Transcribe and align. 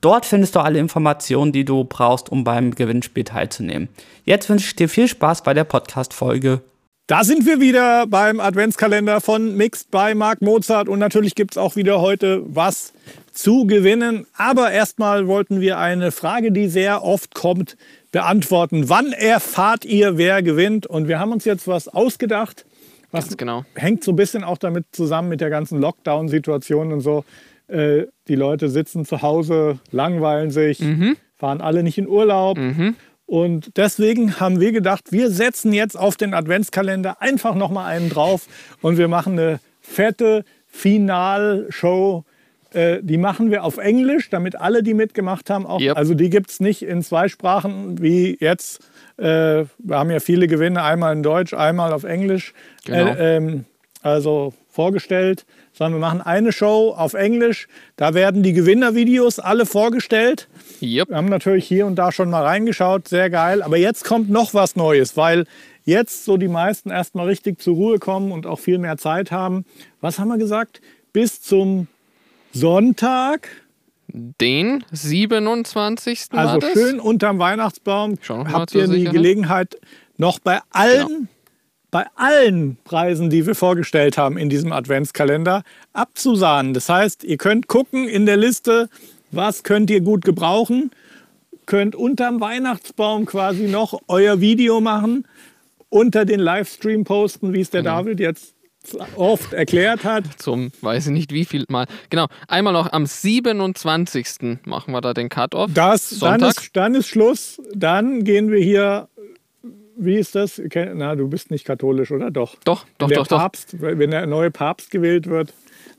Dort 0.00 0.26
findest 0.26 0.54
du 0.54 0.60
alle 0.60 0.78
Informationen, 0.78 1.50
die 1.50 1.64
du 1.64 1.82
brauchst, 1.84 2.30
um 2.30 2.44
beim 2.44 2.74
Gewinnspiel 2.74 3.24
teilzunehmen. 3.24 3.88
Jetzt 4.24 4.48
wünsche 4.48 4.66
ich 4.66 4.76
dir 4.76 4.88
viel 4.88 5.08
Spaß 5.08 5.42
bei 5.42 5.54
der 5.54 5.64
Podcast-Folge. 5.64 6.60
Da 7.08 7.24
sind 7.24 7.46
wir 7.46 7.58
wieder 7.58 8.06
beim 8.06 8.38
Adventskalender 8.38 9.20
von 9.20 9.56
Mixed 9.56 9.90
by 9.90 10.14
Mark 10.14 10.42
Mozart 10.42 10.88
und 10.88 10.98
natürlich 10.98 11.34
gibt 11.34 11.52
es 11.52 11.58
auch 11.58 11.74
wieder 11.74 12.00
heute 12.00 12.42
was 12.46 12.92
zu 13.32 13.66
gewinnen. 13.66 14.26
Aber 14.36 14.70
erstmal 14.70 15.26
wollten 15.26 15.60
wir 15.60 15.78
eine 15.78 16.12
Frage, 16.12 16.52
die 16.52 16.68
sehr 16.68 17.02
oft 17.02 17.34
kommt, 17.34 17.76
beantworten. 18.12 18.90
Wann 18.90 19.12
erfahrt 19.12 19.84
ihr, 19.84 20.18
wer 20.18 20.42
gewinnt? 20.42 20.86
Und 20.86 21.08
wir 21.08 21.18
haben 21.18 21.32
uns 21.32 21.44
jetzt 21.46 21.66
was 21.66 21.88
ausgedacht. 21.88 22.66
Was 23.10 23.34
genau. 23.36 23.64
hängt 23.74 24.04
so 24.04 24.12
ein 24.12 24.16
bisschen 24.16 24.44
auch 24.44 24.58
damit 24.58 24.84
zusammen 24.92 25.30
mit 25.30 25.40
der 25.40 25.48
ganzen 25.48 25.80
Lockdown-Situation 25.80 26.92
und 26.92 27.00
so. 27.00 27.24
Äh, 27.68 28.06
die 28.28 28.34
Leute 28.34 28.68
sitzen 28.68 29.04
zu 29.04 29.22
Hause, 29.22 29.78
langweilen 29.90 30.50
sich, 30.50 30.80
Mhm. 30.80 31.16
fahren 31.36 31.60
alle 31.60 31.82
nicht 31.82 31.98
in 31.98 32.08
Urlaub. 32.08 32.58
Und 33.26 33.76
deswegen 33.76 34.40
haben 34.40 34.58
wir 34.58 34.72
gedacht, 34.72 35.12
wir 35.12 35.30
setzen 35.30 35.72
jetzt 35.74 35.96
auf 35.98 36.16
den 36.16 36.32
Adventskalender 36.32 37.20
einfach 37.20 37.54
noch 37.54 37.70
mal 37.70 37.84
einen 37.86 38.08
drauf 38.08 38.46
und 38.80 38.96
wir 38.96 39.06
machen 39.08 39.34
eine 39.38 39.60
fette 39.80 40.44
Finalshow. 40.66 42.24
Äh, 42.72 42.98
die 43.02 43.16
machen 43.16 43.50
wir 43.50 43.64
auf 43.64 43.78
Englisch, 43.78 44.28
damit 44.30 44.56
alle, 44.56 44.82
die 44.82 44.92
mitgemacht 44.94 45.48
haben, 45.50 45.66
auch. 45.66 45.80
Yep. 45.80 45.96
Also 45.96 46.14
die 46.14 46.28
gibt 46.30 46.50
es 46.50 46.60
nicht 46.60 46.82
in 46.82 47.02
zwei 47.02 47.28
Sprachen 47.28 48.00
wie 48.02 48.36
jetzt. 48.40 48.80
Äh, 49.16 49.64
wir 49.78 49.98
haben 49.98 50.10
ja 50.10 50.20
viele 50.20 50.46
Gewinne, 50.46 50.82
einmal 50.82 51.14
in 51.14 51.22
Deutsch, 51.22 51.54
einmal 51.54 51.92
auf 51.92 52.04
Englisch. 52.04 52.52
Genau. 52.84 53.06
Äh, 53.14 53.36
ähm, 53.36 53.64
also 54.02 54.52
vorgestellt, 54.70 55.44
sondern 55.78 56.00
wir 56.00 56.06
machen 56.06 56.20
eine 56.20 56.50
Show 56.50 56.92
auf 56.96 57.14
Englisch. 57.14 57.68
Da 57.94 58.12
werden 58.12 58.42
die 58.42 58.52
Gewinnervideos 58.52 59.38
alle 59.38 59.64
vorgestellt. 59.64 60.48
Yep. 60.82 61.10
Wir 61.10 61.16
haben 61.16 61.28
natürlich 61.28 61.66
hier 61.66 61.86
und 61.86 61.94
da 61.94 62.10
schon 62.10 62.30
mal 62.30 62.44
reingeschaut, 62.44 63.06
sehr 63.06 63.30
geil. 63.30 63.62
Aber 63.62 63.76
jetzt 63.76 64.04
kommt 64.04 64.28
noch 64.28 64.54
was 64.54 64.74
Neues, 64.74 65.16
weil 65.16 65.46
jetzt 65.84 66.24
so 66.24 66.36
die 66.36 66.48
meisten 66.48 66.90
erstmal 66.90 67.26
richtig 67.26 67.60
zur 67.62 67.76
Ruhe 67.76 67.98
kommen 68.00 68.32
und 68.32 68.44
auch 68.44 68.58
viel 68.58 68.78
mehr 68.78 68.96
Zeit 68.96 69.30
haben. 69.30 69.64
Was 70.00 70.18
haben 70.18 70.28
wir 70.28 70.38
gesagt? 70.38 70.80
Bis 71.12 71.40
zum 71.40 71.86
Sonntag, 72.52 73.48
Den 74.08 74.82
27. 74.90 76.32
also 76.32 76.60
schön 76.72 76.98
unterm 76.98 77.38
Weihnachtsbaum, 77.38 78.18
habt 78.28 78.74
ihr 78.74 78.88
die. 78.88 79.04
Gelegenheit, 79.04 79.78
noch 80.16 80.40
bei 80.40 80.58
allen, 80.70 81.06
Genau. 81.06 81.28
Bei 81.90 82.06
allen 82.16 82.76
Preisen, 82.84 83.30
die 83.30 83.46
wir 83.46 83.54
vorgestellt 83.54 84.18
haben 84.18 84.36
in 84.36 84.48
diesem 84.48 84.72
Adventskalender, 84.72 85.62
abzusahnen. 85.92 86.74
Das 86.74 86.88
heißt, 86.88 87.24
ihr 87.24 87.38
könnt 87.38 87.66
gucken 87.66 88.08
in 88.08 88.26
der 88.26 88.36
Liste, 88.36 88.88
was 89.30 89.62
könnt 89.62 89.90
ihr 89.90 90.00
gut 90.00 90.24
gebrauchen, 90.24 90.90
könnt 91.66 91.94
unterm 91.94 92.40
Weihnachtsbaum 92.40 93.26
quasi 93.26 93.68
noch 93.68 94.00
euer 94.08 94.40
Video 94.40 94.80
machen, 94.80 95.26
unter 95.90 96.24
den 96.24 96.40
Livestream 96.40 97.04
posten, 97.04 97.52
wie 97.52 97.60
es 97.60 97.70
der 97.70 97.82
Genau. 97.82 97.96
David 97.96 98.20
jetzt 98.20 98.54
oft 99.16 99.52
erklärt 99.52 100.04
hat. 100.04 100.24
Zum, 100.38 100.70
weiß 100.80 101.06
ich 101.06 101.12
nicht 101.12 101.32
wie 101.32 101.44
viel 101.44 101.64
Mal. 101.68 101.86
Genau, 102.10 102.26
einmal 102.46 102.72
noch 102.72 102.92
am 102.92 103.06
27. 103.06 104.58
machen 104.64 104.92
wir 104.92 105.00
da 105.00 105.14
den 105.14 105.28
Cut-Off. 105.28 105.70
Das, 105.74 106.18
dann, 106.18 106.42
ist, 106.42 106.70
dann 106.74 106.94
ist 106.94 107.08
Schluss. 107.08 107.60
Dann 107.74 108.24
gehen 108.24 108.50
wir 108.50 108.60
hier. 108.60 109.08
Wie 109.98 110.14
ist 110.16 110.34
das? 110.34 110.60
Na, 110.94 111.16
du 111.16 111.28
bist 111.28 111.50
nicht 111.50 111.64
katholisch, 111.64 112.10
oder? 112.12 112.30
Doch. 112.30 112.54
Doch, 112.64 112.86
doch, 112.98 113.08
wenn 113.08 113.08
der 113.08 113.18
doch, 113.18 113.26
doch. 113.26 113.38
Papst, 113.38 113.80
Wenn 113.80 114.10
der 114.10 114.26
neue 114.26 114.50
Papst 114.50 114.90
gewählt 114.90 115.26
wird, 115.28 115.52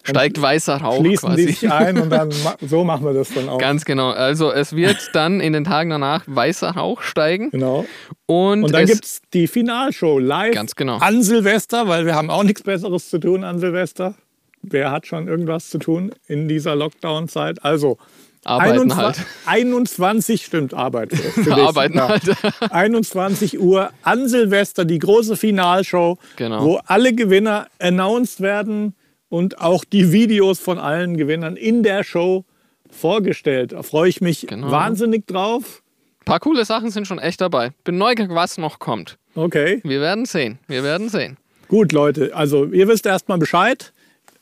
Steigt 0.03 0.41
weißer 0.41 0.77
Rauch 0.77 1.01
schließen 1.01 1.35
die 1.35 1.43
quasi. 1.45 1.59
sich 1.59 1.71
ein 1.71 1.97
und 1.99 2.09
dann 2.09 2.31
so 2.61 2.85
machen 2.85 3.05
wir 3.05 3.13
das 3.13 3.33
dann 3.33 3.49
auch. 3.49 3.57
Ganz 3.57 3.83
genau. 3.83 4.11
Also 4.11 4.51
es 4.51 4.73
wird 4.75 4.97
dann 5.13 5.41
in 5.41 5.51
den 5.51 5.65
Tagen 5.65 5.89
danach 5.89 6.23
weißer 6.25 6.69
Rauch 6.71 7.01
steigen. 7.01 7.51
genau. 7.51 7.85
Und, 8.25 8.63
Und 8.63 8.73
dann 8.73 8.85
gibt 8.85 9.03
es 9.03 9.21
die 9.33 9.47
Finalshow 9.47 10.17
live 10.19 10.53
Ganz 10.53 10.75
genau. 10.75 10.97
an 10.99 11.21
Silvester, 11.21 11.87
weil 11.89 12.05
wir 12.05 12.15
haben 12.15 12.29
auch 12.29 12.43
nichts 12.43 12.63
Besseres 12.63 13.09
zu 13.09 13.19
tun 13.19 13.43
an 13.43 13.59
Silvester. 13.59 14.15
Wer 14.61 14.91
hat 14.91 15.05
schon 15.07 15.27
irgendwas 15.27 15.69
zu 15.69 15.79
tun 15.79 16.11
in 16.27 16.47
dieser 16.47 16.75
Lockdown-Zeit? 16.75 17.63
Also 17.65 17.97
Arbeiten 18.45 18.91
21, 18.91 18.97
halt. 18.97 19.27
21 19.45 20.45
stimmt 20.45 20.73
Arbeit. 20.73 21.11
Arbeiten 21.51 21.97
Ja. 21.97 22.07
halt. 22.09 22.23
21 22.71 23.59
Uhr 23.59 23.91
an 24.03 24.27
Silvester 24.27 24.85
die 24.85 24.99
große 24.99 25.35
Finalshow, 25.35 26.17
Genau. 26.37 26.63
wo 26.63 26.79
alle 26.85 27.13
Gewinner 27.13 27.67
announced 27.79 28.41
werden 28.41 28.95
und 29.29 29.59
auch 29.61 29.83
die 29.83 30.11
Videos 30.11 30.59
von 30.59 30.77
allen 30.79 31.17
Gewinnern 31.17 31.55
in 31.57 31.83
der 31.83 32.03
Show 32.03 32.45
vorgestellt. 32.89 33.71
Da 33.73 33.83
freue 33.83 34.09
ich 34.09 34.21
mich 34.21 34.47
Genau. 34.47 34.71
wahnsinnig 34.71 35.27
drauf. 35.27 35.81
Ein 36.21 36.25
paar 36.25 36.39
coole 36.39 36.65
Sachen 36.65 36.91
sind 36.91 37.07
schon 37.07 37.19
echt 37.19 37.41
dabei. 37.41 37.71
Bin 37.83 37.97
neugierig, 37.97 38.31
was 38.33 38.57
noch 38.57 38.79
kommt. 38.79 39.17
Okay. 39.35 39.81
Wir 39.83 40.01
werden 40.01 40.25
sehen. 40.25 40.59
Wir 40.67 40.83
werden 40.83 41.09
sehen. 41.09 41.37
Gut, 41.67 41.91
Leute, 41.91 42.35
also 42.35 42.65
ihr 42.65 42.87
wisst 42.87 43.05
erstmal 43.05 43.37
Bescheid. 43.37 43.93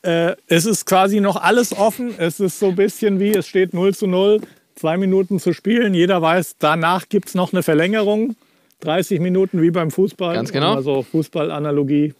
Äh, 0.02 0.36
es 0.46 0.64
ist 0.66 0.86
quasi 0.86 1.20
noch 1.20 1.36
alles 1.36 1.76
offen. 1.76 2.14
Es 2.18 2.40
ist 2.40 2.58
so 2.58 2.66
ein 2.68 2.76
bisschen 2.76 3.18
wie, 3.20 3.30
es 3.32 3.46
steht 3.48 3.74
0 3.74 3.94
zu 3.94 4.06
0, 4.06 4.40
zwei 4.76 4.96
Minuten 4.96 5.40
zu 5.40 5.52
spielen. 5.52 5.94
Jeder 5.94 6.22
weiß, 6.22 6.56
danach 6.58 7.08
gibt 7.08 7.28
es 7.28 7.34
noch 7.34 7.52
eine 7.52 7.62
Verlängerung. 7.62 8.36
30 8.80 9.18
Minuten 9.20 9.60
wie 9.60 9.70
beim 9.72 9.90
Fußball. 9.90 10.34
Ganz 10.34 10.52
genau. 10.52 10.74
Also 10.74 11.02
Fußballanalogie. 11.02 12.14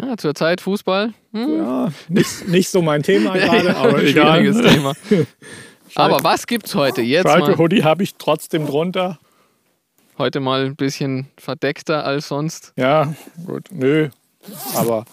Ja, 0.00 0.16
zurzeit 0.16 0.62
Fußball. 0.62 1.12
Hm, 1.32 1.56
Ja, 1.58 1.92
nicht, 2.08 2.48
nicht 2.48 2.70
so 2.70 2.80
mein 2.80 3.02
Thema 3.02 3.34
gerade, 3.36 3.76
aber 3.76 4.02
egal. 4.02 4.42
Thema. 4.52 4.94
Aber 5.96 6.22
was 6.22 6.46
gibt's 6.46 6.76
heute? 6.76 7.02
Jetzt 7.02 7.26
Schalke 7.26 7.58
Hoodie 7.58 7.82
habe 7.82 8.04
ich 8.04 8.14
trotzdem 8.14 8.64
drunter. 8.64 9.18
heute 10.18 10.38
mal 10.38 10.64
ein 10.66 10.76
bisschen 10.76 11.26
verdeckter 11.36 12.04
als 12.04 12.28
sonst. 12.28 12.72
Ja, 12.76 13.12
gut, 13.44 13.64
nö. 13.72 14.08
Aber 14.76 15.04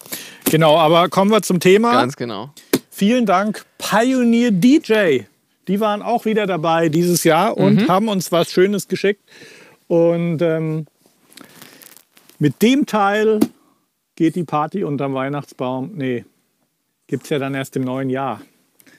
genau, 0.49 0.77
aber 0.77 1.09
kommen 1.09 1.31
wir 1.31 1.41
zum 1.41 1.59
Thema. 1.59 1.91
Ganz 1.93 2.15
genau. 2.15 2.49
Vielen 2.89 3.25
Dank, 3.25 3.65
Pioneer 3.77 4.51
DJ. 4.51 5.21
Die 5.67 5.79
waren 5.79 6.01
auch 6.01 6.25
wieder 6.25 6.47
dabei 6.47 6.89
dieses 6.89 7.23
Jahr 7.23 7.57
und 7.57 7.75
Mhm. 7.83 7.87
haben 7.87 8.07
uns 8.07 8.31
was 8.31 8.51
Schönes 8.51 8.87
geschickt. 8.87 9.21
Und 9.87 10.41
ähm, 10.41 10.85
mit 12.39 12.61
dem 12.61 12.85
Teil 12.85 13.39
geht 14.15 14.35
die 14.35 14.43
Party 14.43 14.83
unterm 14.83 15.13
Weihnachtsbaum. 15.13 15.91
Nee, 15.95 16.25
gibt 17.07 17.23
es 17.23 17.29
ja 17.29 17.39
dann 17.39 17.53
erst 17.53 17.75
im 17.75 17.83
neuen 17.83 18.09
Jahr. 18.09 18.41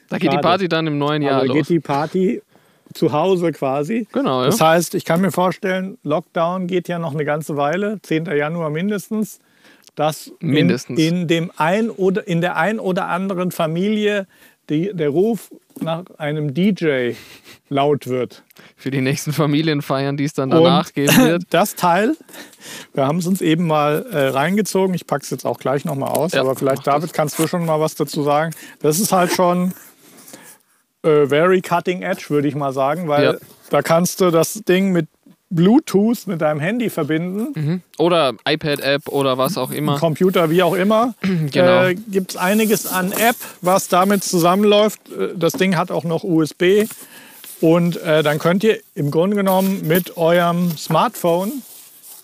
Da 0.09 0.17
geht 0.17 0.31
die 0.31 0.35
Schade. 0.35 0.47
Party 0.47 0.69
dann 0.69 0.87
im 0.87 0.97
neuen 0.97 1.21
Jahr 1.21 1.37
Aber 1.37 1.45
los. 1.47 1.55
geht 1.57 1.69
die 1.69 1.79
Party 1.79 2.41
zu 2.93 3.11
Hause 3.11 3.51
quasi. 3.51 4.07
Genau, 4.11 4.41
ja. 4.41 4.47
Das 4.47 4.59
heißt, 4.61 4.95
ich 4.95 5.05
kann 5.05 5.21
mir 5.21 5.31
vorstellen, 5.31 5.97
Lockdown 6.03 6.65
geht 6.67 6.87
ja 6.87 6.97
noch 6.97 7.13
eine 7.13 7.25
ganze 7.25 7.55
Weile, 7.57 7.99
10. 8.01 8.25
Januar 8.25 8.69
mindestens, 8.71 9.39
dass 9.99 10.27
in- 10.39 10.49
Mindestens. 10.51 10.97
In, 10.99 11.27
dem 11.27 11.51
ein 11.57 11.89
oder, 11.89 12.25
in 12.27 12.39
der 12.41 12.55
ein 12.55 12.79
oder 12.79 13.07
anderen 13.07 13.51
Familie 13.51 14.27
die, 14.69 14.91
der 14.93 15.09
Ruf 15.09 15.51
nach 15.81 16.03
einem 16.17 16.53
DJ 16.53 17.13
laut 17.69 18.05
wird. 18.07 18.43
Für 18.75 18.91
die 18.91 19.01
nächsten 19.01 19.33
Familienfeiern, 19.33 20.15
die 20.15 20.25
es 20.25 20.33
dann 20.33 20.51
danach 20.51 20.85
Und 20.87 20.93
geben 20.93 21.17
wird. 21.17 21.43
Das 21.49 21.75
Teil, 21.75 22.15
wir 22.93 23.05
haben 23.07 23.17
es 23.17 23.27
uns 23.27 23.41
eben 23.41 23.65
mal 23.67 24.05
äh, 24.11 24.27
reingezogen. 24.29 24.93
Ich 24.93 25.05
packe 25.07 25.23
es 25.23 25.29
jetzt 25.31 25.45
auch 25.45 25.57
gleich 25.59 25.85
nochmal 25.85 26.09
aus, 26.11 26.31
Ja, 26.33 26.41
aber 26.41 26.55
vielleicht, 26.55 26.77
mach 26.79 26.83
das. 26.85 26.95
David, 27.01 27.13
kannst 27.13 27.39
du 27.39 27.47
schon 27.47 27.65
mal 27.65 27.79
was 27.79 27.95
dazu 27.95 28.23
sagen. 28.23 28.53
Das 28.81 28.99
ist 28.99 29.11
halt 29.11 29.31
schon 29.31 29.73
äh, 31.03 31.25
very 31.27 31.61
cutting 31.61 32.01
edge, 32.03 32.25
würde 32.29 32.47
ich 32.47 32.55
mal 32.55 32.71
sagen, 32.73 33.07
weil 33.07 33.23
Ja. 33.23 33.33
da 33.69 33.81
kannst 33.81 34.21
du 34.21 34.31
das 34.31 34.53
Ding 34.67 34.91
mit 34.91 35.07
Bluetooth 35.49 36.27
mit 36.27 36.41
deinem 36.41 36.59
Handy 36.59 36.89
verbinden, 36.89 37.81
Oder 37.97 38.33
iPad-App 38.47 39.07
oder 39.09 39.37
was 39.37 39.57
auch 39.57 39.71
immer. 39.71 39.97
Computer, 39.97 40.49
wie 40.49 40.61
auch 40.63 40.75
immer. 40.75 41.15
Genau. 41.51 41.85
Äh, 41.85 41.95
Gibt 41.95 42.31
es 42.31 42.37
einiges 42.37 42.85
an 42.85 43.11
App, 43.11 43.35
was 43.61 43.87
damit 43.87 44.23
zusammenläuft. 44.23 44.99
Äh, 45.11 45.29
Das 45.35 45.53
Ding 45.53 45.75
hat 45.75 45.89
auch 45.91 46.03
noch 46.03 46.23
USB. 46.23 46.85
Und 47.61 47.97
äh, 48.03 48.23
dann 48.23 48.39
könnt 48.39 48.63
ihr 48.63 48.79
im 48.95 49.11
Grunde 49.11 49.35
genommen 49.35 49.85
mit 49.87 50.15
eurem 50.17 50.77
Smartphone 50.77 51.51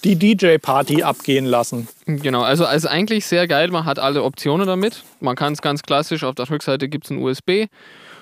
die 0.04 0.16
DJ-Party 0.16 1.02
abgehen 1.04 1.46
lassen. 1.46 1.88
Genau, 2.06 2.42
also, 2.44 2.66
also 2.66 2.88
eigentlich 2.88 3.26
sehr 3.26 3.48
geil. 3.48 3.70
Man 3.72 3.86
hat 3.86 3.98
alle 3.98 4.24
Optionen 4.24 4.68
damit. 4.68 5.04
Man 5.20 5.36
kann 5.36 5.54
es 5.54 5.62
ganz 5.62 5.82
klassisch, 5.82 6.24
auf 6.24 6.36
der 6.36 6.50
Rückseite 6.50 6.88
gibt 6.88 7.06
es 7.06 7.12
ein 7.12 7.18
USB, 7.18 7.66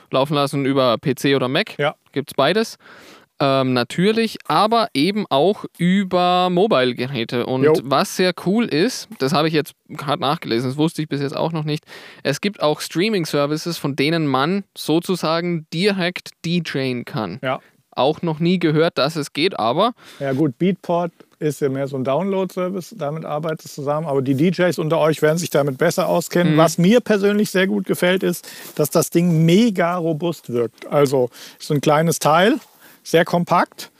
laufen 0.09 0.33
lassen 0.33 0.65
über 0.65 0.97
PC 0.97 1.35
oder 1.35 1.49
Mac. 1.49 1.77
Ja. 1.77 1.95
Gibt 2.13 2.31
es 2.31 2.33
beides. 2.35 2.77
Ähm, 3.39 3.73
natürlich, 3.73 4.37
aber 4.47 4.87
eben 4.93 5.25
auch 5.29 5.65
über 5.77 6.49
Mobile-Geräte. 6.49 7.45
Und 7.45 7.63
Jo. 7.63 7.73
was 7.83 8.15
sehr 8.15 8.33
cool 8.45 8.65
ist, 8.65 9.09
das 9.19 9.33
habe 9.33 9.47
ich 9.47 9.53
jetzt 9.53 9.73
gerade 9.89 10.21
nachgelesen, 10.21 10.69
das 10.69 10.77
wusste 10.77 11.01
ich 11.01 11.09
bis 11.09 11.21
jetzt 11.21 11.35
auch 11.35 11.51
noch 11.51 11.63
nicht. 11.63 11.83
Es 12.21 12.41
gibt 12.41 12.61
auch 12.61 12.79
Streaming-Services, 12.79 13.77
von 13.77 13.95
denen 13.95 14.27
man 14.27 14.63
sozusagen 14.77 15.65
direkt 15.73 16.29
DJen 16.45 17.05
kann. 17.05 17.39
Ja. 17.41 17.59
Auch 17.95 18.21
noch 18.21 18.39
nie 18.39 18.59
gehört, 18.59 18.97
dass 18.97 19.15
es 19.15 19.33
geht, 19.33 19.59
aber 19.59 19.93
Ja 20.19 20.33
gut, 20.33 20.57
Beatport 20.57 21.11
ist 21.43 21.59
ja 21.61 21.69
mehr 21.69 21.87
so 21.87 21.97
ein 21.97 22.03
Download-Service, 22.03 22.95
damit 22.97 23.25
arbeitet 23.25 23.65
es 23.65 23.75
zusammen. 23.75 24.07
Aber 24.07 24.21
die 24.21 24.35
DJs 24.35 24.79
unter 24.79 24.99
euch 24.99 25.21
werden 25.21 25.37
sich 25.37 25.49
damit 25.49 25.77
besser 25.77 26.07
auskennen. 26.07 26.57
Was 26.57 26.77
mir 26.77 27.01
persönlich 27.01 27.51
sehr 27.51 27.67
gut 27.67 27.85
gefällt, 27.85 28.23
ist, 28.23 28.47
dass 28.75 28.89
das 28.89 29.09
Ding 29.09 29.45
mega 29.45 29.97
robust 29.97 30.51
wirkt. 30.51 30.87
Also 30.87 31.29
so 31.59 31.73
ein 31.73 31.81
kleines 31.81 32.19
Teil, 32.19 32.55
sehr 33.03 33.25
kompakt. 33.25 33.91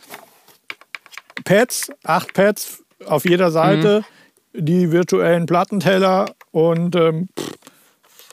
Pads, 1.44 1.92
acht 2.04 2.34
Pads 2.34 2.84
auf 3.06 3.26
jeder 3.26 3.52
Seite, 3.52 4.04
die 4.54 4.92
virtuellen 4.92 5.46
Plattenteller 5.46 6.32
und 6.52 6.96
ähm, 6.96 7.30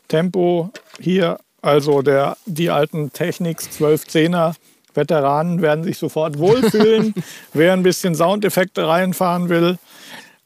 Tempo 0.09 0.71
hier. 0.99 1.39
Also 1.63 2.03
der, 2.03 2.37
die 2.47 2.71
alten 2.71 3.13
Technics 3.13 3.69
1210er 3.79 4.55
Veteranen 4.95 5.63
werden 5.63 5.85
sich 5.85 5.99
sofort 5.99 6.39
wohlfühlen. 6.39 7.15
Wer 7.53 7.73
ein 7.73 7.83
bisschen 7.83 8.15
Soundeffekte 8.15 8.87
reinfahren 8.87 9.49
will. 9.49 9.79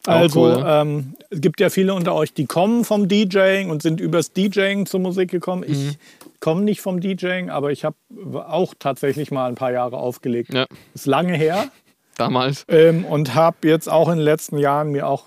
Also 0.07 0.41
cool. 0.45 0.65
ähm, 0.67 1.15
es 1.31 1.41
gibt 1.41 1.61
ja 1.61 1.71
viele 1.71 1.95
unter 1.95 2.15
euch, 2.15 2.33
die 2.35 2.47
kommen 2.47 2.85
vom 2.85 3.09
DJing 3.09 3.71
und 3.71 3.83
sind 3.83 4.01
übers 4.01 4.33
DJing 4.33 4.87
zur 4.87 5.01
Musik 5.01 5.31
gekommen. 5.31 5.65
Ich 5.67 5.99
komme 6.41 6.63
nicht 6.63 6.81
vom 6.83 7.01
DJing, 7.01 7.49
aber 7.51 7.73
ich 7.73 7.85
habe 7.85 7.97
auch 8.47 8.75
tatsächlich 8.79 9.31
mal 9.31 9.47
ein 9.49 9.55
paar 9.55 9.73
Jahre 9.73 9.97
aufgelegt. 9.97 10.53
ja, 10.53 10.67
Ist 10.95 11.07
lange 11.07 11.35
her 11.37 11.69
damals. 12.19 12.65
ähm, 12.69 13.05
und 13.05 13.35
habe 13.35 13.57
jetzt 13.69 13.89
auch 13.89 14.09
in 14.09 14.17
den 14.17 14.25
letzten 14.25 14.59
Jahren 14.59 14.91
mir 14.93 15.09
auch 15.09 15.27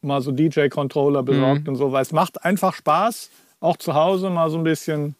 mal 0.00 0.20
so 0.20 0.30
DJ-Controller 0.32 1.22
Mhm. 1.22 1.26
besorgt 1.26 1.68
und 1.68 1.76
so, 1.76 1.90
weil 1.92 2.02
es 2.02 2.12
macht 2.12 2.44
einfach 2.44 2.74
Spaß, 2.74 3.30
auch 3.60 3.76
zu 3.78 3.94
Hause 3.94 4.30
mal 4.30 4.48
so 4.50 4.58
ein 4.58 4.64
bisschen 4.64 5.16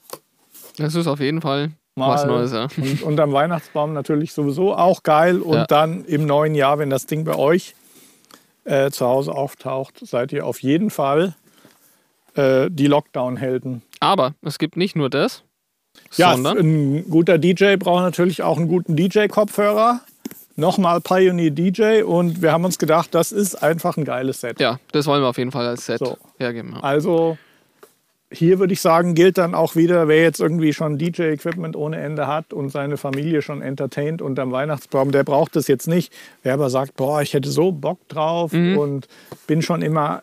Das 0.76 0.94
ist 0.94 1.06
auf 1.08 1.18
jeden 1.20 1.40
Fall 1.40 1.70
mal 1.96 2.10
was 2.10 2.24
Neues, 2.26 2.52
ja. 2.52 2.68
und 2.76 3.02
unterm 3.02 3.32
Weihnachtsbaum 3.32 3.92
natürlich 3.92 4.32
sowieso 4.32 4.74
auch 4.76 5.02
geil 5.02 5.40
und 5.40 5.54
Ja. 5.54 5.66
dann 5.66 6.04
im 6.04 6.26
neuen 6.26 6.54
Jahr, 6.54 6.78
wenn 6.78 6.90
das 6.90 7.06
Ding 7.06 7.24
bei 7.24 7.34
euch 7.34 7.74
äh, 8.64 8.90
zu 8.90 9.06
Hause 9.06 9.32
auftaucht, 9.32 10.00
seid 10.06 10.32
ihr 10.32 10.46
auf 10.46 10.62
jeden 10.62 10.90
Fall 10.90 11.34
äh, 12.34 12.68
die 12.70 12.86
Lockdown-Helden. 12.86 13.82
Aber 14.00 14.34
es 14.42 14.58
gibt 14.58 14.76
nicht 14.76 14.96
nur 14.96 15.08
das, 15.10 15.42
Ja, 16.16 16.32
sondern 16.34 16.58
ein 16.58 17.10
guter 17.10 17.38
DJ 17.38 17.76
braucht 17.76 18.02
natürlich 18.02 18.42
auch 18.42 18.56
einen 18.58 18.68
guten 18.68 18.96
DJ-Kopfhörer. 18.96 20.00
Nochmal 20.56 21.00
Pioneer 21.00 21.50
DJ 21.50 22.02
und 22.02 22.40
wir 22.40 22.52
haben 22.52 22.64
uns 22.64 22.78
gedacht, 22.78 23.12
das 23.12 23.32
ist 23.32 23.56
einfach 23.56 23.96
ein 23.96 24.04
geiles 24.04 24.40
Set. 24.40 24.60
ja, 24.60 24.78
das 24.92 25.06
wollen 25.06 25.20
wir 25.20 25.26
auf 25.28 25.38
jeden 25.38 25.50
Fall 25.50 25.66
als 25.66 25.84
Set 25.86 25.98
So. 25.98 26.16
hergeben. 26.38 26.74
Also 26.80 27.36
hier 28.34 28.58
würde 28.58 28.72
ich 28.72 28.80
sagen, 28.80 29.14
gilt 29.14 29.38
dann 29.38 29.54
auch 29.54 29.76
wieder, 29.76 30.08
wer 30.08 30.22
jetzt 30.22 30.40
irgendwie 30.40 30.72
schon 30.72 30.98
DJ-Equipment 30.98 31.76
ohne 31.76 31.98
Ende 31.98 32.26
hat 32.26 32.52
und 32.52 32.70
seine 32.70 32.96
Familie 32.96 33.42
schon 33.42 33.62
entertaint 33.62 34.20
unterm 34.20 34.50
Weihnachtsbaum, 34.52 35.12
der 35.12 35.24
braucht 35.24 35.56
das 35.56 35.68
jetzt 35.68 35.86
nicht. 35.88 36.12
Wer 36.42 36.54
aber 36.54 36.70
sagt, 36.70 36.96
boah, 36.96 37.22
ich 37.22 37.32
hätte 37.34 37.50
so 37.50 37.72
Bock 37.72 38.06
drauf 38.08 38.52
Mhm. 38.52 38.76
und 38.78 39.08
bin 39.46 39.62
schon 39.62 39.82
immer 39.82 40.22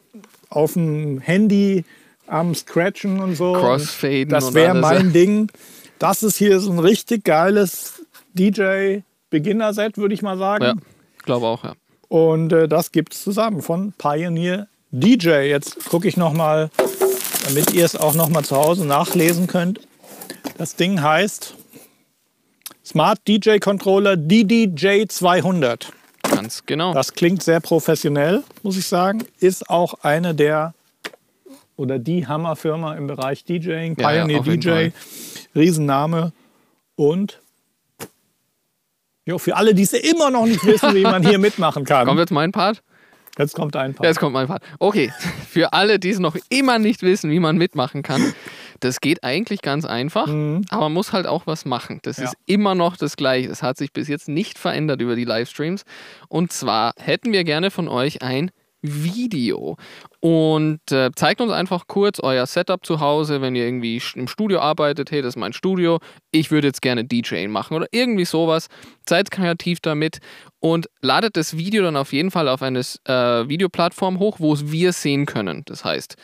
auf 0.50 0.74
dem 0.74 1.20
Handy 1.22 1.86
am 2.28 2.54
Scratchen 2.56 3.20
und 3.20 3.36
so. 3.36 3.54
Crossfaden 3.54 4.30
Das 4.30 4.46
und 4.46 4.54
wäre 4.54 4.72
alles. 4.72 4.82
mein 4.82 5.14
Ding. 5.14 5.52
Das 6.00 6.24
ist 6.24 6.38
hier 6.38 6.60
so 6.60 6.72
ein 6.72 6.80
richtig 6.80 7.24
geiles 7.24 8.06
DJ-Beginner-Set, 8.36 9.98
würde 9.98 10.14
ich 10.14 10.22
mal 10.22 10.38
sagen. 10.38 10.64
Ja, 10.64 10.74
glaube 11.24 11.46
auch, 11.48 11.64
ja. 11.64 11.74
Und 12.08 12.52
äh, 12.52 12.68
das 12.68 12.92
gibt 12.92 13.14
es 13.14 13.24
zusammen 13.24 13.62
von 13.62 13.94
Pioneer 13.98 14.68
DJ. 14.92 15.44
Jetzt 15.48 15.86
gucke 15.90 16.08
ich 16.08 16.18
noch 16.18 16.34
mal, 16.34 16.70
damit 17.44 17.74
ihr 17.74 17.86
es 17.86 17.96
auch 17.96 18.14
noch 18.14 18.30
mal 18.30 18.44
zu 18.44 18.56
Hause 18.56 18.86
nachlesen 18.86 19.48
könnt. 19.48 19.80
Das 20.58 20.76
Ding 20.76 21.02
heißt 21.02 21.56
Smart 22.86 23.20
DJ 23.28 23.58
Controller 23.60 24.18
DDJ 24.18 25.06
200. 25.08 25.92
Ganz 26.24 26.66
genau. 26.66 26.94
Das 26.94 27.14
klingt 27.14 27.44
sehr 27.44 27.60
professionell, 27.60 28.44
muss 28.64 28.78
ich 28.78 28.88
sagen. 28.88 29.24
Ist 29.40 29.70
auch 29.70 29.96
eine 30.04 30.34
der 30.34 30.74
oder 31.76 32.00
die 32.00 32.28
Hammerfirma 32.28 32.96
im 32.96 33.08
Bereich 33.08 33.44
DJing. 33.44 33.96
Ja, 33.98 34.12
ja, 34.12 34.26
Pioneer 34.26 34.42
jeden 34.44 34.62
DJ. 34.62 34.90
Riesenname. 35.56 36.32
Und 36.96 37.42
jo, 39.26 39.38
für 39.38 39.56
alle, 39.56 39.74
die 39.74 39.84
es 39.84 39.94
immer 39.94 40.30
noch 40.30 40.46
nicht 40.46 40.64
wissen, 40.66 40.94
wie 40.94 41.04
man 41.04 41.26
hier 41.26 41.40
mitmachen 41.40 41.84
kann. 41.86 42.06
Kommt 42.06 42.20
jetzt 42.20 42.32
mein 42.32 42.52
Part? 42.52 42.84
Jetzt 43.42 43.56
kommt 43.56 43.76
ein 43.76 43.94
paar. 43.94 44.06
Jetzt 44.06 44.20
kommt 44.20 44.34
mein 44.34 44.48
Part. 44.48 44.64
Okay, 44.80 45.12
für 45.50 45.74
alle, 45.74 46.00
die 46.00 46.10
es 46.10 46.20
noch 46.20 46.36
immer 46.50 46.80
nicht 46.80 47.02
wissen, 47.04 47.30
wie 47.32 47.40
man 47.40 47.58
mitmachen 47.58 48.02
kann, 48.04 48.34
das 48.80 49.00
geht 49.02 49.24
eigentlich 49.24 49.62
ganz 49.62 49.86
einfach, 49.86 50.28
aber 50.28 50.82
man 50.82 50.94
muss 50.94 51.14
halt 51.14 51.28
auch 51.28 51.46
was 51.46 51.66
machen. 51.66 52.00
Das 52.04 52.18
Mhm. 52.18 52.24
Ja. 52.24 52.30
ist 52.30 52.38
immer 52.48 52.74
noch 52.76 52.98
das 52.98 53.16
Gleiche. 53.16 53.50
Es 53.50 53.62
hat 53.62 53.78
sich 53.78 53.94
bis 53.94 54.08
jetzt 54.08 54.28
nicht 54.28 54.58
verändert 54.58 55.02
über 55.02 55.16
die 55.16 55.26
Livestreams. 55.26 55.84
Und 56.30 56.52
zwar 56.52 56.94
hätten 56.98 57.32
wir 57.32 57.44
gerne 57.44 57.70
von 57.72 57.88
euch 57.88 58.22
ein 58.24 58.50
Video. 58.82 59.78
Und 60.20 60.92
äh, 60.92 61.10
zeigt 61.16 61.42
uns 61.42 61.52
einfach 61.52 61.88
kurz 61.88 62.20
euer 62.20 62.46
Setup 62.46 62.86
zu 62.86 63.00
Hause, 63.00 63.42
wenn 63.42 63.56
ihr 63.56 63.66
irgendwie 63.66 64.02
im 64.16 64.28
Studio 64.28 64.60
arbeitet. 64.60 65.12
Hey, 65.12 65.22
das 65.22 65.30
ist 65.30 65.38
mein 65.38 65.54
Studio. 65.54 66.00
Ich 66.32 66.52
würde 66.52 66.68
jetzt 66.68 66.82
gerne 66.82 67.06
DJing 67.06 67.52
machen 67.52 67.76
oder 67.76 67.88
irgendwie 67.92 68.26
sowas. 68.26 68.68
Seid 69.08 69.32
kreativ 69.32 69.80
damit 69.80 70.20
und 70.60 70.88
ladet 71.02 71.38
das 71.38 71.58
Video 71.58 71.84
dann 71.84 71.96
auf 71.96 72.14
jeden 72.14 72.32
Fall 72.32 72.48
auf 72.48 72.62
eine 72.62 72.80
äh, 72.80 73.48
Videoplattform 73.48 74.20
hoch, 74.20 74.40
wo 74.40 74.54
es 74.54 74.72
wir 74.72 74.94
sehen 74.94 75.26
können. 75.26 75.64
Das 75.66 75.84
heißt, 75.84 76.16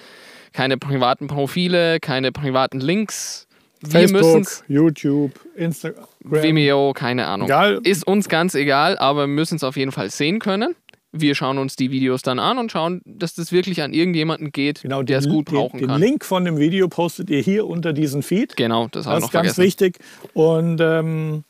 keine 0.54 0.78
privaten 0.78 1.28
Profile, 1.28 2.00
keine 2.00 2.32
privaten 2.32 2.80
Links. 2.80 3.48
Wir 3.82 4.10
müssen 4.10 4.44
Facebook, 4.44 4.64
YouTube, 4.68 5.32
Instagram. 5.56 6.08
Vimeo, 6.24 6.94
keine 6.94 7.28
Ahnung. 7.28 7.48
Egal. 7.48 7.80
Ist 7.84 8.08
uns 8.08 8.28
ganz 8.28 8.56
egal, 8.56 8.98
aber 8.98 9.22
wir 9.22 9.28
müssen 9.28 9.56
es 9.56 9.64
auf 9.64 9.78
jeden 9.78 9.92
Fall 9.92 10.10
sehen 10.10 10.40
können. 10.40 10.76
Wir 11.22 11.36
schauen 11.36 11.58
uns 11.58 11.76
die 11.76 11.92
Videos 11.92 12.22
dann 12.22 12.40
an 12.40 12.58
und 12.58 12.72
schauen, 12.72 13.02
dass 13.06 13.34
das 13.36 13.52
wirklich 13.52 13.82
an 13.82 13.94
irgendjemanden 13.94 14.52
geht, 14.52 14.82
Genau, 14.82 15.04
der 15.04 15.20
es 15.20 15.24
den- 15.26 15.34
gut 15.34 15.48
den, 15.50 15.56
brauchen 15.56 15.80
den 15.80 15.88
kann. 15.90 16.02
Link 16.02 16.24
von 16.26 16.46
dem 16.46 16.58
Video 16.58 16.88
postet 16.88 17.30
ihr 17.30 17.40
hier 17.42 17.66
unter 17.68 17.94
diesen 17.94 18.24
Feed. 18.24 18.56
Genau, 18.58 18.88
das 18.92 19.06
Das 19.06 19.20
noch 19.22 19.28
ist 19.28 19.32
ganz 19.34 19.54
vergessen. 19.56 19.64
wichtig. 19.64 20.00
Und 20.34 20.80
ähm, 20.82 21.44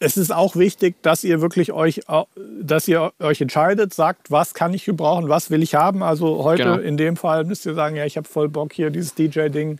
es 0.00 0.16
ist 0.16 0.34
auch 0.34 0.56
wichtig, 0.56 0.96
dass 1.02 1.24
ihr 1.24 1.40
wirklich 1.40 1.72
euch, 1.72 2.08
au- 2.08 2.26
dass 2.60 2.86
ihr 2.88 3.12
euch 3.20 3.40
entscheidet, 3.40 3.94
sagt, 3.94 4.30
was 4.30 4.52
kann 4.54 4.74
ich 4.74 4.84
gebrauchen, 4.84 5.28
was 5.28 5.50
will 5.50 5.62
ich 5.62 5.74
haben. 5.74 6.02
Also 6.02 6.42
heute 6.44 6.64
Genau. 6.64 6.76
in 6.78 6.96
dem 6.96 7.16
Fall 7.16 7.44
müsst 7.44 7.64
ihr 7.66 7.74
sagen, 7.74 7.96
ja, 7.96 8.04
ich 8.04 8.16
habe 8.16 8.28
voll 8.28 8.48
Bock 8.48 8.72
hier 8.72 8.90
dieses 8.90 9.14
DJ-Ding 9.14 9.78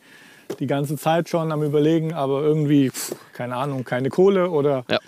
die 0.60 0.66
ganze 0.66 0.96
Zeit 0.96 1.28
schon 1.28 1.52
am 1.52 1.62
überlegen, 1.62 2.12
aber 2.12 2.42
irgendwie, 2.42 2.90
pff, 2.90 3.14
keine 3.32 3.56
Ahnung, 3.56 3.84
keine 3.84 4.08
Kohle 4.10 4.50
oder 4.50 4.84
Ja. 4.88 4.98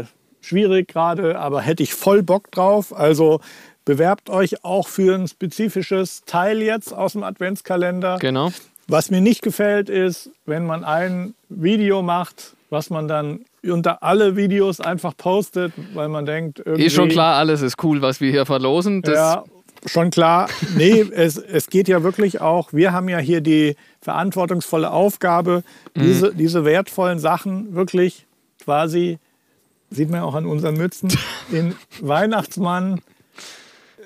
äh, 0.00 0.04
schwierig 0.40 0.88
gerade, 0.88 1.38
aber 1.38 1.60
hätte 1.62 1.82
ich 1.82 1.94
voll 1.94 2.22
Bock 2.22 2.50
drauf. 2.50 2.96
Also 2.96 3.40
bewerbt 3.84 4.30
euch 4.30 4.64
auch 4.64 4.88
für 4.88 5.14
ein 5.14 5.28
spezifisches 5.28 6.22
Teil 6.24 6.62
jetzt 6.62 6.92
aus 6.92 7.12
dem 7.12 7.22
Adventskalender. 7.22 8.18
Genau. 8.20 8.52
Was 8.88 9.10
mir 9.10 9.20
nicht 9.20 9.42
gefällt, 9.42 9.88
ist, 9.88 10.30
wenn 10.46 10.66
man 10.66 10.84
ein 10.84 11.34
Video 11.48 12.02
macht, 12.02 12.54
was 12.70 12.90
man 12.90 13.06
dann 13.08 13.40
unter 13.62 14.02
alle 14.02 14.36
Videos 14.36 14.80
einfach 14.80 15.16
postet, 15.16 15.72
weil 15.94 16.08
man 16.08 16.24
denkt, 16.26 16.60
irgendwie. 16.64 16.86
Ist 16.86 16.94
schon 16.94 17.08
klar, 17.08 17.36
alles 17.36 17.62
ist 17.62 17.82
cool, 17.84 18.00
was 18.02 18.20
wir 18.20 18.30
hier 18.30 18.46
verlosen. 18.46 19.02
Das, 19.02 19.14
Ja, 19.14 19.44
schon 19.86 20.10
klar. 20.10 20.48
Nee, 20.76 21.00
es, 21.12 21.36
es 21.36 21.68
geht 21.68 21.86
ja 21.88 22.02
wirklich 22.02 22.40
auch, 22.40 22.72
wir 22.72 22.92
haben 22.92 23.08
ja 23.08 23.18
hier 23.18 23.40
die 23.40 23.76
verantwortungsvolle 24.00 24.90
Aufgabe, 24.90 25.62
Mhm. 25.94 26.02
diese, 26.02 26.34
diese 26.34 26.64
wertvollen 26.64 27.18
Sachen 27.18 27.74
wirklich 27.74 28.26
quasi, 28.64 29.18
sieht 29.90 30.10
man 30.10 30.20
auch 30.20 30.34
an 30.34 30.46
unseren 30.46 30.76
Mützen, 30.76 31.12
in 31.50 31.74
Weihnachtsmann, 32.00 33.00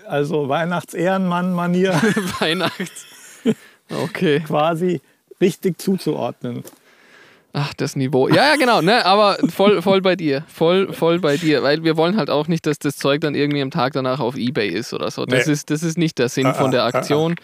also 0.06 0.48
Weihnachtsehrenmann-Manier 0.48 1.92
Weihnachts. 2.40 3.06
Okay. 3.90 4.40
quasi 4.40 5.00
richtig 5.40 5.78
zuzuordnen. 5.80 6.64
Ach, 7.56 7.72
das 7.74 7.94
Niveau. 7.94 8.26
Ja, 8.28 8.48
ja, 8.48 8.56
genau, 8.56 8.80
ne? 8.80 9.04
Aber 9.06 9.36
voll, 9.48 9.80
voll 9.80 10.00
bei 10.00 10.16
dir. 10.16 10.44
Voll, 10.48 10.92
voll 10.92 11.20
bei 11.20 11.36
dir. 11.36 11.62
Weil 11.62 11.84
wir 11.84 11.96
wollen 11.96 12.16
halt 12.16 12.28
auch 12.28 12.48
nicht, 12.48 12.66
dass 12.66 12.80
das 12.80 12.96
Zeug 12.96 13.20
dann 13.20 13.36
irgendwie 13.36 13.62
am 13.62 13.70
Tag 13.70 13.92
danach 13.92 14.18
auf 14.18 14.36
Ebay 14.36 14.68
ist 14.68 14.92
oder 14.92 15.08
so. 15.12 15.24
Das, 15.24 15.46
Nee. 15.46 15.52
ist, 15.52 15.70
das 15.70 15.84
ist 15.84 15.96
nicht 15.96 16.18
der 16.18 16.28
Sinn 16.28 16.52
von 16.52 16.72
der 16.72 16.82
ah, 16.82 16.86
ah, 16.92 16.98
Aktion. 16.98 17.36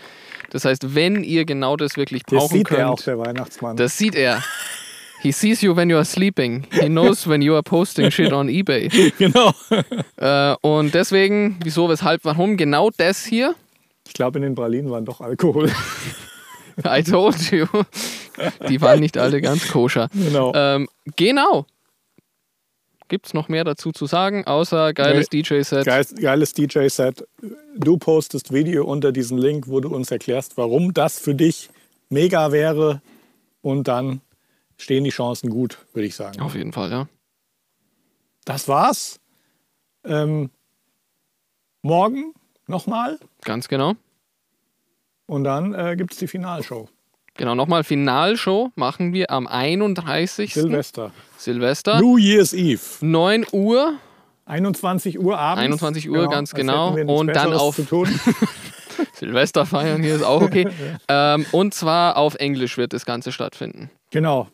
Das 0.51 0.65
heißt, 0.65 0.97
wenn 0.97 1.23
ihr 1.23 1.45
genau 1.45 1.77
das 1.77 1.97
wirklich 1.97 2.25
Das 2.25 2.41
brauchen 2.41 2.57
sieht 2.59 2.67
könnt, 2.67 2.81
ja 2.81 2.89
auch 2.89 3.01
der 3.01 3.19
Weihnachtsmann. 3.21 3.77
das 3.77 3.97
sieht 3.97 4.17
er. 4.17 4.43
He 5.23 5.33
sees 5.33 5.63
you 5.63 5.77
when 5.77 5.91
you 5.91 5.97
are 5.97 6.05
sleeping. 6.05 6.67
He 6.73 6.89
knows 6.89 7.27
when 7.27 7.43
you 7.43 7.55
are 7.55 7.63
posting 7.63 8.11
shit 8.17 8.33
on 8.33 8.49
Ebay. 8.49 8.89
genau. 9.19 9.53
Äh, 10.17 10.55
und 10.61 10.93
deswegen, 10.93 11.59
wieso, 11.65 11.89
weshalb, 11.89 12.27
warum 12.27 12.59
genau 12.59 12.91
das 12.91 13.25
hier? 13.25 13.55
Ich 14.07 14.13
glaube, 14.13 14.39
in 14.39 14.43
den 14.43 14.55
Pralinen 14.55 14.91
waren 14.91 15.07
doch 15.07 15.23
Alkohol. 15.23 15.71
I 16.85 17.03
told 17.03 17.51
you. 17.51 17.67
Die 18.69 18.81
waren 18.83 19.01
nicht 19.01 19.17
alle 19.17 19.41
ganz 19.41 19.69
koscher. 19.69 20.09
genau. 20.13 20.53
Ähm, 20.55 20.89
genau. 21.17 21.65
Gibt 23.09 23.27
es 23.27 23.35
noch 23.35 23.49
mehr 23.49 23.65
dazu 23.65 23.93
zu 23.93 24.05
sagen, 24.07 24.47
außer 24.47 24.93
geiles 24.93 25.29
DJ-Set? 25.31 25.87
Geiles, 25.87 26.15
geiles 26.15 26.53
DJ-Set. 26.53 27.27
Du 27.77 27.97
postest 27.97 28.53
Video 28.53 28.85
unter 28.85 29.13
diesen 29.13 29.39
Link, 29.39 29.69
wo 29.69 29.81
du 29.81 29.89
uns 29.89 30.11
erklärst, 30.11 30.59
warum 30.59 30.93
das 30.93 31.19
für 31.19 31.35
dich 31.35 31.71
mega 32.11 32.53
wäre. 32.53 33.01
Und 33.63 33.89
dann 33.89 34.21
stehen 34.81 35.05
die 35.05 35.11
Chancen 35.11 35.51
gut, 35.51 35.79
würde 35.93 36.07
ich 36.07 36.17
sagen. 36.17 36.41
Auf 36.41 36.55
jeden 36.55 36.73
Fall, 36.73 36.91
ja. 36.91 37.09
Das 38.45 38.67
war's. 38.67 39.21
Ähm, 40.05 40.51
morgen 41.83 42.33
nochmal. 42.67 43.19
Ganz 43.43 43.69
genau. 43.69 43.95
Und 45.27 45.45
dann 45.45 45.75
äh, 45.75 45.97
gibt 45.97 46.13
es 46.13 46.19
die 46.19 46.27
Finalshow. 46.27 46.89
Genau, 47.35 47.55
nochmal 47.55 47.85
Finalshow 47.85 48.71
machen 48.75 49.13
wir 49.13 49.31
am 49.31 49.47
31. 49.47 50.53
Silvester. 50.53 51.13
Silvester. 51.37 52.01
New 52.01 52.17
Year's 52.17 52.53
Eve. 52.53 52.81
9 53.01 53.47
Uhr. 53.53 53.95
21 54.47 55.21
Uhr 55.21 55.39
abends. 55.39 55.63
21 55.63 56.11
Uhr, 56.11 56.29
ganz 56.29 56.53
genau. 56.53 56.97
wir 56.97 57.05
nichts 57.05 57.21
Und 57.21 57.29
dann 57.29 57.53
auf-. 57.53 57.77
Silvester 59.15 59.67
feiern 59.67 60.03
hier 60.03 60.17
ist 60.17 60.25
auch 60.25 60.43
okay. 60.43 60.67
ähm, 61.09 61.47
und 61.53 61.75
zwar 61.75 62.17
auf 62.17 62.35
Englisch 62.35 62.77
wird 62.77 62.93
das 62.93 63.07
Ganze 63.07 63.33
stattfinden. 63.33 63.91
genau. 64.11 64.49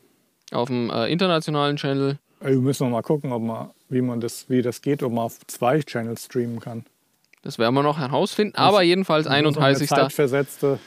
Auf 0.52 0.68
dem 0.68 0.90
äh, 0.90 1.10
internationalen 1.10 1.76
Channel. 1.76 2.18
Wir 2.40 2.56
müssen 2.56 2.84
noch 2.84 2.90
mal 2.90 3.02
gucken, 3.02 3.32
ob 3.32 3.42
man, 3.42 3.70
wie, 3.88 4.00
man 4.00 4.20
das, 4.20 4.48
wie 4.48 4.62
das 4.62 4.82
geht, 4.82 5.02
ob 5.02 5.12
man 5.12 5.24
auf 5.24 5.38
zwei 5.46 5.80
Channels 5.80 6.26
streamen 6.26 6.60
kann. 6.60 6.84
Das 7.42 7.58
werden 7.58 7.74
wir 7.74 7.82
noch 7.82 7.98
herausfinden. 7.98 8.56
Aber 8.56 8.82
jedenfalls 8.82 9.26
31. 9.26 9.88
So 9.88 9.94
eine 9.94 10.04
zeitversetzte. 10.04 10.78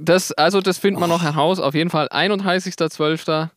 Das, 0.00 0.32
also 0.32 0.60
das 0.60 0.78
finden 0.78 1.00
wir 1.00 1.06
noch 1.06 1.22
heraus. 1.22 1.60
Auf 1.60 1.74
jeden 1.74 1.90
Fall 1.90 2.08
31.12. 2.08 3.48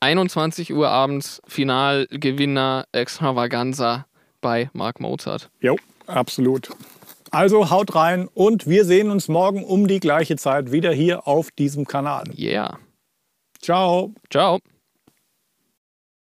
21 0.00 0.72
Uhr 0.74 0.88
abends 0.88 1.40
Finalgewinner 1.46 2.84
Extravaganza 2.92 4.06
bei 4.40 4.70
Mark 4.72 5.00
Mozart. 5.00 5.50
Jo, 5.60 5.76
absolut. 6.06 6.70
Also 7.30 7.70
haut 7.70 7.94
rein 7.94 8.28
und 8.34 8.66
wir 8.66 8.84
sehen 8.84 9.10
uns 9.10 9.28
morgen 9.28 9.64
um 9.64 9.88
die 9.88 10.00
gleiche 10.00 10.36
Zeit 10.36 10.70
wieder 10.70 10.92
hier 10.92 11.26
auf 11.26 11.50
diesem 11.50 11.86
Kanal. 11.86 12.24
Yeah. 12.36 12.78
Ciao. 13.66 14.12
Ciao. 14.30 14.60